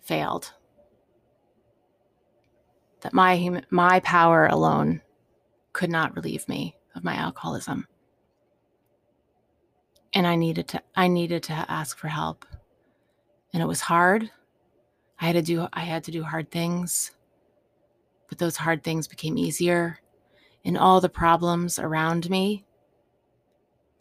failed. 0.03 0.53
That 3.01 3.15
my 3.15 3.63
my 3.71 4.01
power 4.01 4.47
alone 4.47 5.01
could 5.73 5.91
not 5.91 6.15
relieve 6.15 6.49
me 6.49 6.77
of 6.95 7.03
my 7.05 7.15
alcoholism 7.15 7.87
and 10.15 10.27
I 10.27 10.37
needed 10.37 10.69
to 10.69 10.83
I 10.95 11.09
needed 11.09 11.43
to 11.45 11.53
ask 11.53 11.99
for 11.99 12.09
help. 12.09 12.45
And 13.53 13.63
it 13.63 13.67
was 13.67 13.81
hard. 13.81 14.31
I 15.21 15.27
had 15.27 15.35
to 15.35 15.43
do 15.43 15.69
I 15.73 15.81
had 15.81 16.05
to 16.05 16.11
do 16.11 16.23
hard 16.23 16.51
things. 16.51 17.13
But 18.29 18.39
those 18.39 18.57
hard 18.57 18.83
things 18.83 19.07
became 19.07 19.37
easier 19.37 19.99
and 20.65 20.79
all 20.79 21.01
the 21.01 21.09
problems 21.09 21.79
around 21.79 22.31
me 22.31 22.65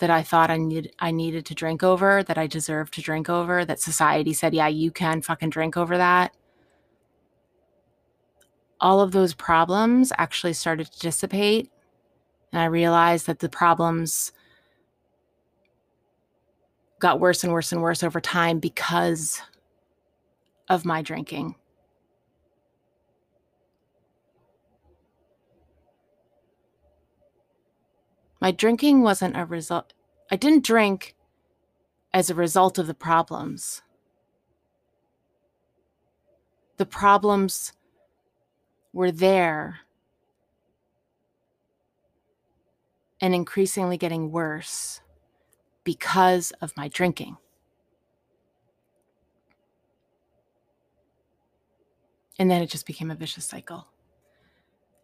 that 0.02 0.10
I 0.10 0.24
thought 0.24 0.50
I 0.50 0.58
needed 0.58 0.94
I 1.00 1.12
needed 1.12 1.46
to 1.46 1.56
drink 1.56 1.84
over, 1.84 2.24
that 2.24 2.38
I 2.38 2.48
deserved 2.48 2.94
to 2.96 3.02
drink 3.02 3.30
over, 3.30 3.64
that 3.64 3.80
society 3.80 4.34
said, 4.34 4.54
"Yeah, 4.54 4.68
you 4.68 4.92
can 4.92 5.22
fucking 5.22 5.52
drink 5.52 5.78
over 5.78 5.96
that." 5.98 6.36
All 8.82 9.00
of 9.00 9.12
those 9.12 9.36
problems 9.36 10.12
actually 10.18 10.54
started 10.54 10.92
to 10.92 11.00
dissipate, 11.00 11.72
and 12.52 12.62
I 12.62 12.66
realized 12.66 13.28
that 13.28 13.40
the 13.40 13.50
problems 13.50 14.32
got 17.00 17.20
worse 17.20 17.44
and 17.44 17.54
worse 17.54 17.72
and 17.72 17.82
worse 17.82 18.04
over 18.04 18.20
time 18.20 18.60
because 18.60 19.42
of 20.68 20.84
my 20.84 21.04
drinking. 21.04 21.56
My 28.42 28.52
drinking 28.52 29.04
wasn't 29.04 29.38
a 29.38 29.46
result, 29.46 29.94
I 30.32 30.36
didn't 30.36 30.66
drink 30.66 31.16
as 32.12 32.30
a 32.30 32.36
result 32.36 32.80
of 32.80 32.88
the 32.88 32.96
problems. 32.96 33.84
The 36.78 36.86
problems 36.88 37.74
were 38.92 39.12
there 39.12 39.82
and 43.22 43.36
increasingly 43.36 43.98
getting 43.98 44.32
worse 44.32 45.02
because 45.84 46.52
of 46.62 46.76
my 46.76 46.88
drinking. 46.88 47.38
And 52.40 52.50
then 52.50 52.64
it 52.64 52.72
just 52.72 52.88
became 52.88 53.12
a 53.12 53.16
vicious 53.16 53.46
cycle. 53.46 53.86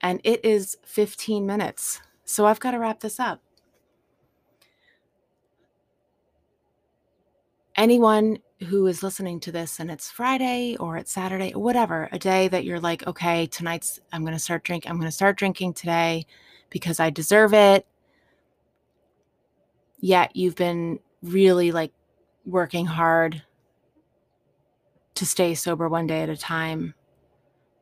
And 0.02 0.20
it 0.24 0.44
is 0.44 0.78
15 0.86 1.46
minutes. 1.46 2.02
So 2.28 2.46
I've 2.46 2.60
got 2.60 2.72
to 2.72 2.80
wrap 2.80 3.00
this 3.00 3.20
up. 3.20 3.42
Anyone 7.76 8.38
who 8.68 8.86
is 8.86 9.02
listening 9.02 9.40
to 9.40 9.52
this 9.52 9.80
and 9.80 9.90
it's 9.90 10.12
Friday 10.12 10.76
or 10.80 10.98
it's 10.98 11.12
Saturday, 11.12 11.52
whatever, 11.54 12.10
a 12.12 12.20
day 12.20 12.48
that 12.50 12.66
you're 12.66 12.80
like, 12.80 13.08
okay, 13.08 13.48
tonight's, 13.48 14.00
I'm 14.14 14.22
going 14.22 14.34
to 14.34 14.40
start 14.40 14.64
drinking. 14.64 14.92
I'm 14.92 14.98
going 14.98 15.08
to 15.08 15.12
start 15.12 15.38
drinking 15.38 15.74
today 15.74 16.28
because 16.70 17.00
I 17.00 17.10
deserve 17.10 17.56
it 17.56 17.88
yet 20.00 20.36
you've 20.36 20.56
been 20.56 21.00
really 21.22 21.72
like 21.72 21.92
working 22.46 22.86
hard 22.86 23.44
to 25.16 25.26
stay 25.26 25.56
sober 25.56 25.90
one 25.90 26.08
day 26.08 26.22
at 26.22 26.30
a 26.30 26.38
time 26.38 26.94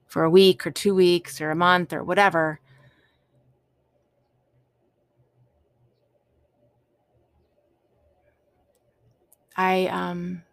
for 0.08 0.23
a 0.23 0.29
week 0.29 0.65
or 0.65 0.71
two 0.71 0.95
weeks 0.95 1.41
or 1.41 1.51
a 1.51 1.55
month 1.55 1.91
or 1.91 2.03
whatever. 2.03 2.60
I 9.55 9.87
um 9.87 10.43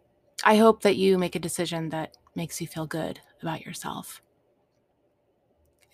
I 0.45 0.57
hope 0.57 0.83
that 0.83 0.97
you 0.97 1.19
make 1.19 1.35
a 1.35 1.41
decision 1.41 1.91
that 1.91 2.17
makes 2.35 2.61
you 2.61 2.67
feel 2.67 2.87
good 2.87 3.21
about 3.43 3.65
yourself. 3.65 4.23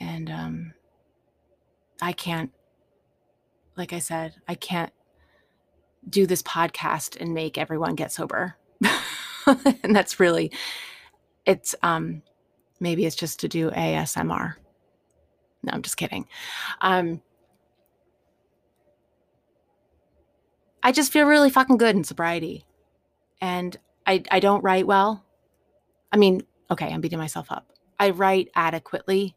And 0.00 0.30
um 0.30 0.72
I 2.00 2.12
can't 2.12 2.52
like 3.76 3.92
I 3.92 3.98
said, 4.00 4.34
I 4.48 4.54
can't 4.54 4.92
do 6.08 6.26
this 6.26 6.42
podcast 6.42 7.20
and 7.20 7.34
make 7.34 7.58
everyone 7.58 7.94
get 7.94 8.12
sober. 8.12 8.56
and 9.46 9.94
that's 9.94 10.20
really 10.20 10.50
it's 11.46 11.74
um 11.82 12.22
maybe 12.80 13.06
it's 13.06 13.16
just 13.16 13.40
to 13.40 13.48
do 13.48 13.70
ASMR. 13.70 14.54
No, 15.62 15.72
I'm 15.72 15.82
just 15.82 15.96
kidding. 15.96 16.26
Um 16.80 17.22
I 20.82 20.92
just 20.92 21.12
feel 21.12 21.26
really 21.26 21.50
fucking 21.50 21.76
good 21.76 21.96
in 21.96 22.04
sobriety. 22.04 22.64
And 23.40 23.76
I 24.06 24.22
I 24.30 24.40
don't 24.40 24.64
write 24.64 24.86
well. 24.86 25.24
I 26.12 26.16
mean, 26.16 26.42
okay, 26.70 26.92
I'm 26.92 27.00
beating 27.00 27.18
myself 27.18 27.50
up. 27.50 27.66
I 28.00 28.10
write 28.10 28.48
adequately, 28.54 29.34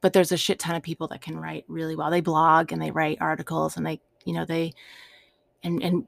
but 0.00 0.12
there's 0.12 0.32
a 0.32 0.36
shit 0.36 0.58
ton 0.58 0.74
of 0.76 0.82
people 0.82 1.08
that 1.08 1.22
can 1.22 1.38
write 1.38 1.64
really 1.68 1.96
well. 1.96 2.10
They 2.10 2.20
blog 2.20 2.72
and 2.72 2.82
they 2.82 2.90
write 2.90 3.18
articles 3.20 3.76
and 3.76 3.86
they, 3.86 4.00
you 4.24 4.34
know, 4.34 4.44
they 4.44 4.72
and 5.62 5.82
and 5.82 6.06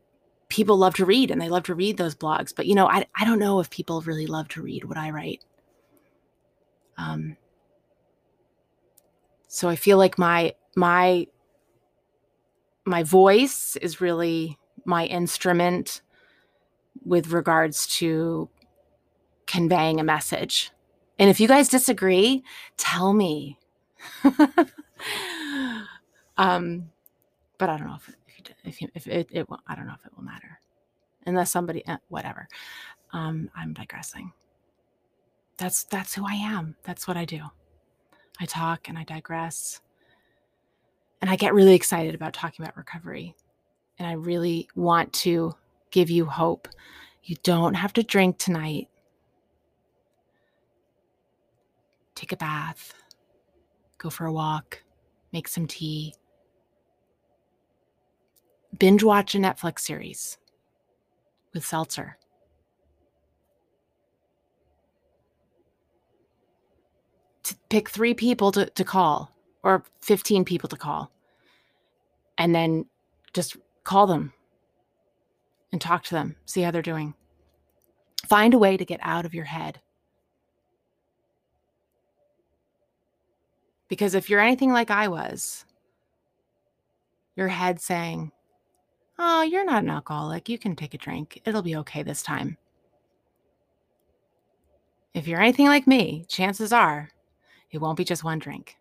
people 0.49 0.77
love 0.77 0.95
to 0.95 1.05
read 1.05 1.31
and 1.31 1.41
they 1.41 1.49
love 1.49 1.65
to 1.65 1.75
read 1.75 1.97
those 1.97 2.15
blogs 2.15 2.55
but 2.55 2.67
you 2.67 2.75
know 2.75 2.87
i, 2.89 3.05
I 3.15 3.25
don't 3.25 3.39
know 3.39 3.61
if 3.61 3.69
people 3.71 4.01
really 4.03 4.27
love 4.27 4.49
to 4.49 4.63
read 4.63 4.85
what 4.85 4.97
i 4.97 5.11
write 5.11 5.45
um 6.97 7.37
so 9.47 9.69
i 9.69 9.77
feel 9.77 9.99
like 9.99 10.19
my 10.19 10.55
my 10.75 11.27
my 12.87 13.03
voice 13.03 13.77
is 13.77 14.01
really 14.01 14.59
my 14.85 15.05
instrument 15.07 16.01
with 17.05 17.33
regards 17.33 17.87
to 17.87 18.49
conveying 19.47 19.99
a 19.99 20.05
message 20.05 20.71
and 21.19 21.31
if 21.31 21.41
you 21.41 21.49
guys 21.49 21.69
disagree 21.69 22.43
tell 22.77 23.13
me 23.13 23.59
um 26.37 26.91
but 27.59 27.69
i 27.69 27.77
don't 27.77 27.87
know 27.87 27.97
if 27.97 28.15
if 28.65 28.81
you, 28.81 28.89
if 28.95 29.07
it, 29.07 29.29
it 29.31 29.49
will, 29.49 29.61
I 29.67 29.75
don't 29.75 29.87
know 29.87 29.95
if 29.99 30.05
it 30.05 30.13
will 30.17 30.25
matter 30.25 30.61
unless 31.27 31.51
somebody, 31.51 31.87
eh, 31.87 31.97
whatever. 32.09 32.49
Um, 33.13 33.51
I'm 33.57 33.75
digressing. 33.75 34.33
That's, 35.57 35.85
that's 35.85 36.15
who 36.15 36.25
I 36.27 36.35
am. 36.35 36.77
That's 36.85 37.09
what 37.09 37.17
I 37.17 37.25
do. 37.25 37.41
I 38.41 38.47
talk 38.47 38.89
and 38.89 38.99
I 38.99 39.05
digress. 39.05 39.81
And 41.21 41.31
I 41.31 41.37
get 41.37 41.55
really 41.55 41.75
excited 41.75 42.15
about 42.15 42.33
talking 42.33 42.65
about 42.65 42.77
recovery. 42.77 43.35
And 43.99 44.07
I 44.07 44.13
really 44.13 44.69
want 44.77 45.13
to 45.15 45.55
give 45.91 46.11
you 46.11 46.27
hope. 46.27 46.69
You 47.25 47.37
don't 47.43 47.75
have 47.75 47.93
to 47.95 48.03
drink 48.03 48.39
tonight. 48.39 48.89
Take 52.15 52.33
a 52.33 52.37
bath, 52.37 52.95
go 53.99 54.11
for 54.11 54.27
a 54.27 54.33
walk, 54.33 54.83
make 55.33 55.49
some 55.49 55.67
tea, 55.67 56.15
binge 58.79 59.05
watch 59.05 59.35
a 59.35 59.39
Netflix 59.39 59.81
series. 59.81 60.39
with 61.55 61.65
seltzer. 61.65 62.19
To 67.45 67.57
pick 67.71 67.89
three 67.89 68.15
people 68.15 68.53
to, 68.53 68.67
to 68.67 68.85
call 68.85 69.33
or 69.63 69.85
15 70.03 70.45
people 70.45 70.69
to 70.69 70.77
call 70.77 71.11
and 72.37 72.55
then 72.55 72.87
just 73.33 73.57
call 73.85 74.07
them 74.07 74.33
and 75.73 75.81
talk 75.81 76.03
to 76.05 76.15
them, 76.15 76.37
see 76.47 76.63
how 76.63 76.71
they're 76.71 76.83
doing. 76.83 77.15
Find 78.27 78.55
a 78.55 78.59
way 78.59 78.77
to 78.77 78.85
get 78.85 79.01
out 79.03 79.25
of 79.25 79.35
your 79.35 79.45
head. 79.45 79.81
Because 83.89 84.15
if 84.15 84.29
you're 84.29 84.41
anything 84.41 84.73
like 84.73 84.91
I 84.91 85.09
was, 85.09 85.65
your 87.37 87.49
head 87.49 87.81
saying, 87.81 88.33
Oh, 89.19 89.43
you're 89.43 89.65
not 89.65 89.83
an 89.83 89.91
alcoholic. 89.91 90.49
You 90.49 90.59
can 90.59 90.77
take 90.77 90.95
a 90.95 90.99
drink. 90.99 91.41
It'll 91.45 91.63
be 91.63 91.77
okay 91.77 92.03
this 92.05 92.23
time. 92.23 92.57
If 95.13 95.27
you're 95.27 95.41
anything 95.41 95.67
like 95.67 95.89
me, 95.89 96.25
chances 96.29 96.73
are 96.73 97.11
it 97.71 97.79
won't 97.79 97.97
be 97.97 98.05
just 98.05 98.23
one 98.23 98.39
drink. 98.39 98.77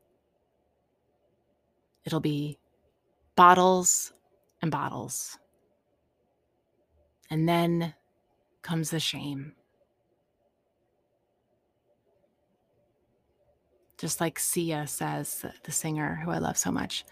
It'll 2.06 2.20
be 2.20 2.60
bottles 3.36 4.14
and 4.62 4.70
bottles. 4.70 5.40
And 7.30 7.48
then 7.48 7.94
comes 8.62 8.90
the 8.90 9.00
shame. 9.00 9.54
Just 13.98 14.22
like 14.22 14.38
Sia 14.38 14.86
says, 14.88 15.46
the 15.64 15.72
singer 15.72 16.20
who 16.24 16.32
I 16.32 16.38
love 16.38 16.58
so 16.58 16.72
much. 16.72 17.06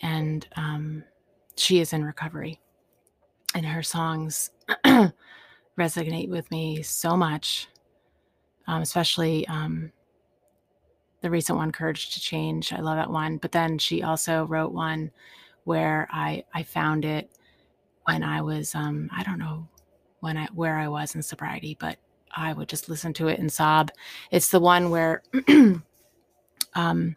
And 0.00 0.46
um, 0.56 1.04
she 1.56 1.80
is 1.80 1.92
in 1.92 2.04
recovery. 2.04 2.60
And 3.54 3.66
her 3.66 3.82
songs 3.82 4.50
resonate 5.78 6.28
with 6.28 6.50
me 6.50 6.82
so 6.82 7.16
much, 7.16 7.68
um, 8.66 8.82
especially 8.82 9.46
um, 9.48 9.92
the 11.20 11.30
recent 11.30 11.58
one, 11.58 11.72
Courage 11.72 12.14
to 12.14 12.20
Change. 12.20 12.72
I 12.72 12.80
love 12.80 12.96
that 12.96 13.10
one. 13.10 13.38
But 13.38 13.52
then 13.52 13.78
she 13.78 14.02
also 14.02 14.44
wrote 14.44 14.72
one 14.72 15.10
where 15.64 16.08
I, 16.10 16.44
I 16.54 16.62
found 16.62 17.04
it 17.04 17.30
when 18.08 18.22
I 18.22 18.40
was, 18.40 18.74
um, 18.74 19.10
I 19.14 19.22
don't 19.22 19.38
know 19.38 19.68
when 20.20 20.38
I, 20.38 20.48
where 20.54 20.78
I 20.78 20.88
was 20.88 21.14
in 21.14 21.22
sobriety, 21.22 21.76
but 21.78 21.98
I 22.34 22.54
would 22.54 22.66
just 22.66 22.88
listen 22.88 23.12
to 23.14 23.28
it 23.28 23.38
and 23.38 23.52
sob. 23.52 23.90
It's 24.30 24.48
the 24.48 24.60
one 24.60 24.88
where, 24.88 25.22
um, 26.74 27.16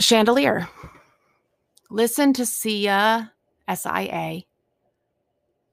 Chandelier 0.00 0.66
listen 1.90 2.32
to 2.32 2.46
Sia, 2.46 3.30
S 3.68 3.84
I 3.84 4.00
A, 4.00 4.46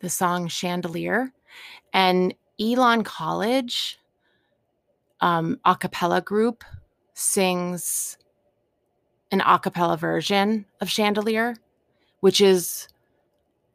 the 0.02 0.10
song 0.10 0.50
Chandelier, 0.50 1.32
and 1.94 2.36
Elon 2.60 3.06
College, 3.06 3.98
um, 5.22 5.58
a 5.64 5.74
cappella 5.78 6.20
group, 6.20 6.66
sings 7.14 8.18
an 9.32 9.40
a 9.40 9.58
cappella 9.58 9.96
version 9.96 10.66
of 10.82 10.90
Chandelier, 10.90 11.56
which 12.20 12.42
is 12.42 12.90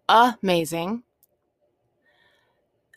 amazing. 0.08 1.02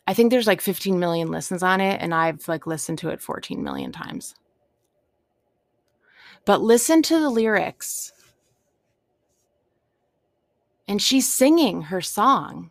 I 0.06 0.14
think 0.14 0.30
there's 0.30 0.46
like 0.46 0.60
15 0.60 0.98
million 0.98 1.30
listens 1.30 1.62
on 1.62 1.80
it, 1.80 2.00
and 2.00 2.14
I've 2.14 2.46
like 2.48 2.66
listened 2.66 2.98
to 3.00 3.10
it 3.10 3.20
14 3.20 3.62
million 3.62 3.92
times. 3.92 4.34
But 6.44 6.62
listen 6.62 7.02
to 7.02 7.20
the 7.20 7.28
lyrics 7.28 8.12
and 10.88 11.00
she's 11.00 11.30
singing 11.30 11.82
her 11.82 12.00
song 12.00 12.70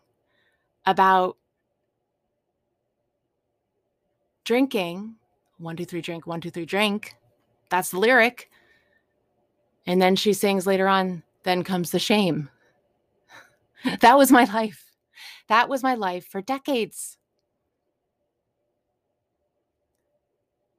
about 0.84 1.36
drinking 4.44 5.14
one, 5.58 5.76
two, 5.76 5.84
three, 5.84 6.00
drink, 6.00 6.26
one, 6.26 6.40
two, 6.40 6.50
three, 6.50 6.66
drink. 6.66 7.14
That's 7.70 7.90
the 7.90 7.98
lyric. 7.98 8.50
And 9.86 10.02
then 10.02 10.16
she 10.16 10.32
sings 10.32 10.66
later 10.66 10.88
on, 10.88 11.22
then 11.44 11.62
comes 11.62 11.90
the 11.90 11.98
shame. 11.98 12.50
that 14.00 14.18
was 14.18 14.30
my 14.30 14.44
life. 14.44 14.84
That 15.48 15.68
was 15.68 15.82
my 15.82 15.94
life 15.94 16.26
for 16.26 16.42
decades. 16.42 17.16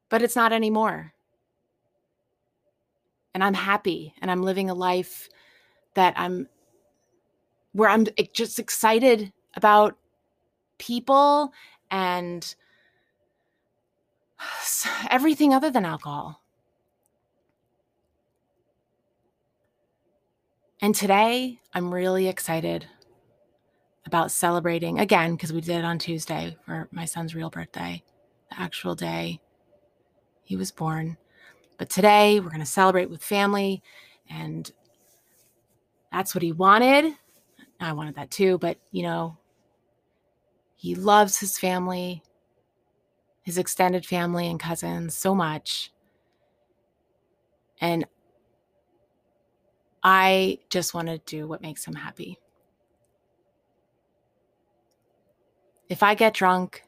But 0.10 0.22
it's 0.22 0.36
not 0.36 0.54
anymore. 0.54 1.14
And 3.34 3.44
I'm 3.44 3.54
happy 3.54 4.14
and 4.22 4.32
I'm 4.32 4.44
living 4.44 4.70
a 4.70 4.74
life 4.74 5.30
that 5.94 6.14
I'm 6.18 6.48
where 7.74 7.90
I'm 7.90 8.08
eh, 8.18 8.26
just 8.34 8.58
excited 8.60 9.32
about 9.56 9.98
people 10.80 11.54
and 11.92 12.56
everything 15.10 15.54
other 15.54 15.70
than 15.70 15.86
alcohol. 15.86 16.39
And 20.82 20.96
today, 20.96 21.60
I'm 21.74 21.94
really 21.94 22.30
excited 22.30 22.88
about 24.06 24.32
celebrating 24.32 24.98
again 25.00 25.36
because 25.36 25.52
we 25.52 25.60
did 25.60 25.80
it 25.80 25.86
on 25.86 26.00
Tuesday 26.00 26.56
for 26.66 26.88
my 26.92 27.04
son's 27.04 27.36
real 27.36 27.50
birthday, 27.50 28.02
the 28.50 28.62
actual 28.62 28.96
day 28.96 29.42
he 30.42 30.56
was 30.56 30.72
born. 30.72 31.18
But 31.78 31.90
today, 31.90 32.40
we're 32.40 32.48
going 32.48 32.62
to 32.62 32.66
celebrate 32.66 33.10
with 33.10 33.22
family, 33.22 33.84
and 34.30 34.72
that's 36.14 36.34
what 36.34 36.44
he 36.44 36.54
wanted. 36.54 37.14
I 37.82 37.92
wanted 37.92 38.16
that 38.16 38.32
too, 38.32 38.58
but 38.58 38.78
you 38.92 39.04
know, 39.04 39.38
he 40.78 40.96
loves 40.96 41.40
his 41.40 41.58
family, 41.58 42.24
his 43.42 43.58
extended 43.58 44.06
family 44.06 44.48
and 44.48 44.62
cousins 44.62 45.14
so 45.14 45.36
much. 45.36 45.92
And 47.82 48.06
I 50.04 50.60
just 50.70 50.94
want 50.94 51.08
to 51.08 51.18
do 51.20 51.48
what 51.48 51.62
makes 51.62 51.86
him 51.86 51.96
happy. 51.96 52.40
If 55.90 56.04
I 56.04 56.14
get 56.16 56.34
drunk, 56.34 56.84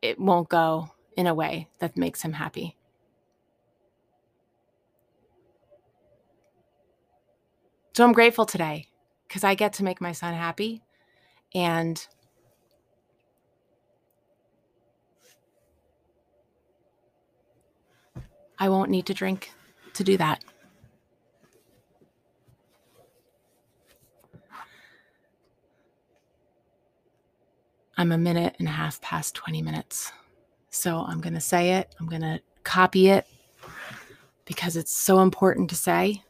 it 0.00 0.18
won't 0.18 0.48
go 0.48 0.90
in 1.16 1.26
a 1.26 1.34
way 1.34 1.68
that 1.80 1.96
makes 1.96 2.22
him 2.22 2.32
happy. 2.32 2.76
So 7.94 8.04
I'm 8.04 8.12
grateful 8.12 8.46
today 8.46 8.86
because 9.26 9.42
I 9.42 9.56
get 9.56 9.72
to 9.74 9.84
make 9.84 10.00
my 10.00 10.12
son 10.12 10.32
happy. 10.32 10.82
And 11.52 12.06
I 18.58 18.68
won't 18.68 18.90
need 18.90 19.06
to 19.06 19.14
drink 19.14 19.50
to 19.98 20.04
do 20.04 20.16
that. 20.16 20.42
I'm 27.96 28.12
a 28.12 28.18
minute 28.18 28.54
and 28.60 28.68
a 28.68 28.70
half 28.70 29.00
past 29.00 29.34
20 29.34 29.60
minutes. 29.60 30.12
So 30.70 31.00
I'm 31.00 31.20
going 31.20 31.34
to 31.34 31.40
say 31.40 31.74
it. 31.74 31.94
I'm 31.98 32.06
going 32.06 32.22
to 32.22 32.40
copy 32.62 33.08
it 33.08 33.26
because 34.44 34.76
it's 34.76 34.92
so 34.92 35.18
important 35.18 35.68
to 35.70 35.76
say. 35.76 36.22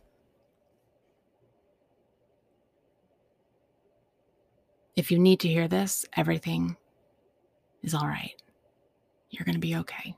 If 4.96 5.10
you 5.10 5.18
need 5.18 5.40
to 5.40 5.48
hear 5.48 5.68
this, 5.68 6.06
everything 6.16 6.76
is 7.82 7.94
all 7.94 8.06
right. 8.06 8.34
You're 9.30 9.44
going 9.44 9.54
to 9.54 9.60
be 9.60 9.76
okay. 9.76 10.16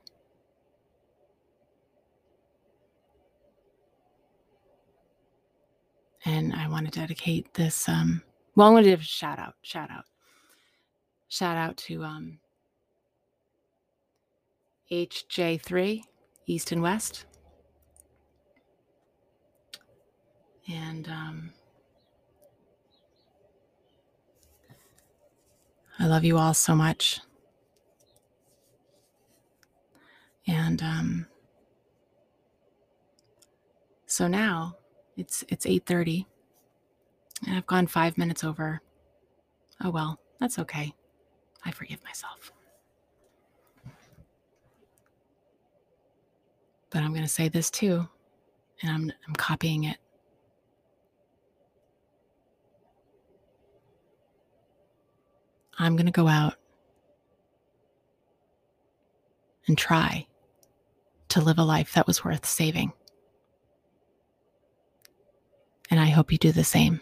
And 6.25 6.53
I 6.53 6.67
want 6.67 6.91
to 6.91 6.99
dedicate 6.99 7.53
this. 7.55 7.89
Um, 7.89 8.21
well, 8.55 8.67
I 8.67 8.71
want 8.71 8.83
to 8.83 8.91
give 8.91 9.01
a 9.01 9.03
shout 9.03 9.39
out, 9.39 9.55
shout 9.63 9.89
out, 9.89 10.05
shout 11.29 11.57
out 11.57 11.77
to 11.77 12.03
um, 12.03 12.39
HJ3 14.91 16.03
East 16.45 16.71
and 16.71 16.81
West. 16.81 17.25
And 20.71 21.07
um, 21.07 21.51
I 25.97 26.07
love 26.07 26.23
you 26.23 26.37
all 26.37 26.53
so 26.53 26.75
much. 26.75 27.19
And 30.45 30.81
um, 30.83 31.27
so 34.05 34.27
now 34.27 34.75
it's 35.21 35.43
it's 35.49 35.65
8:30 35.65 36.25
and 37.45 37.55
I've 37.55 37.67
gone 37.67 37.87
5 37.87 38.17
minutes 38.17 38.43
over. 38.43 38.81
Oh 39.83 39.91
well, 39.91 40.19
that's 40.39 40.59
okay. 40.59 40.93
I 41.63 41.71
forgive 41.71 42.03
myself. 42.03 42.51
But 46.89 47.03
I'm 47.03 47.11
going 47.11 47.21
to 47.21 47.27
say 47.29 47.47
this 47.47 47.69
too, 47.69 48.07
and 48.81 48.91
I'm 48.91 49.11
I'm 49.27 49.35
copying 49.35 49.85
it. 49.85 49.97
I'm 55.77 55.95
going 55.95 56.05
to 56.07 56.11
go 56.11 56.27
out 56.27 56.55
and 59.67 59.77
try 59.77 60.27
to 61.29 61.41
live 61.41 61.59
a 61.59 61.63
life 61.63 61.93
that 61.93 62.07
was 62.07 62.25
worth 62.25 62.45
saving. 62.45 62.91
And 65.91 65.99
I 65.99 66.07
hope 66.07 66.31
you 66.31 66.37
do 66.37 66.53
the 66.53 66.63
same. 66.63 67.01